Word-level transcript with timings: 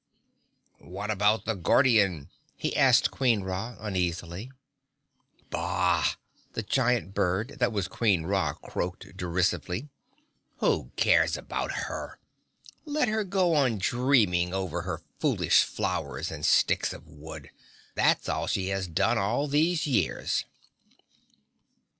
"What 0.79 1.11
about 1.11 1.45
the 1.45 1.53
Guardian?" 1.53 2.31
he 2.57 2.75
asked 2.75 3.11
Queen 3.11 3.43
Ra 3.43 3.75
uneasily. 3.79 4.51
"Bah!" 5.51 6.13
the 6.53 6.63
giant 6.63 7.13
bird 7.13 7.57
that 7.59 7.71
was 7.71 7.87
Queen 7.87 8.23
Ra 8.23 8.53
croaked 8.55 9.15
derisively. 9.15 9.89
"Who 10.57 10.89
cares 10.95 11.37
about 11.37 11.83
her? 11.85 12.17
Let 12.83 13.09
her 13.09 13.23
go 13.23 13.53
on 13.53 13.77
dreaming 13.77 14.55
over 14.55 14.81
her 14.81 15.03
foolish 15.19 15.61
flowers 15.63 16.31
and 16.31 16.43
sticks 16.43 16.93
of 16.93 17.07
wood 17.07 17.51
that's 17.93 18.27
all 18.27 18.47
she 18.47 18.69
has 18.69 18.87
done 18.87 19.19
all 19.19 19.47
these 19.47 19.85
years!" 19.85 20.45